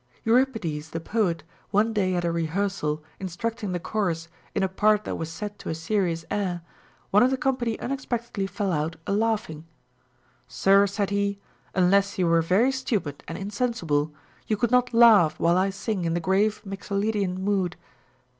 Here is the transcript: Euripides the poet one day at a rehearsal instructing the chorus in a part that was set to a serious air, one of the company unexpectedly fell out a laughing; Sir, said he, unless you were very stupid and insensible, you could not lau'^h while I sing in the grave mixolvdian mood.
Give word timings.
Euripides 0.25 0.89
the 0.89 0.99
poet 0.99 1.43
one 1.69 1.93
day 1.93 2.15
at 2.15 2.25
a 2.25 2.31
rehearsal 2.31 3.03
instructing 3.19 3.71
the 3.71 3.79
chorus 3.79 4.29
in 4.55 4.63
a 4.63 4.67
part 4.67 5.03
that 5.03 5.15
was 5.15 5.31
set 5.31 5.59
to 5.59 5.69
a 5.69 5.75
serious 5.75 6.25
air, 6.31 6.61
one 7.11 7.21
of 7.21 7.29
the 7.29 7.37
company 7.37 7.79
unexpectedly 7.79 8.47
fell 8.47 8.71
out 8.71 8.95
a 9.05 9.11
laughing; 9.13 9.63
Sir, 10.47 10.87
said 10.87 11.11
he, 11.11 11.37
unless 11.75 12.17
you 12.17 12.25
were 12.25 12.41
very 12.41 12.71
stupid 12.71 13.23
and 13.27 13.37
insensible, 13.37 14.11
you 14.47 14.57
could 14.57 14.71
not 14.71 14.87
lau'^h 14.89 15.33
while 15.33 15.55
I 15.55 15.69
sing 15.69 16.03
in 16.03 16.15
the 16.15 16.19
grave 16.19 16.63
mixolvdian 16.65 17.37
mood. 17.37 17.75